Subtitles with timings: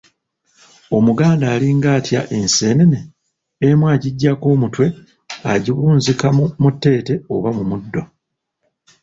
[0.97, 2.99] Omuganda alinga atya enseenene?
[3.67, 4.85] emu agiggyako omutwe
[5.41, 6.27] n’agiwunzika
[6.63, 8.03] mu tteete oba mu muddo.